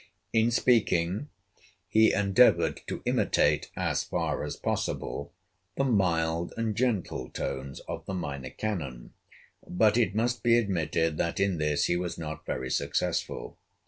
[0.33, 1.29] In speaking
[1.87, 5.31] he endeavored to imitate, as far as possible,
[5.77, 9.13] the mild and gentle tones of the Minor Canon,
[9.67, 13.59] but it must be admitted that in this he was not very successful.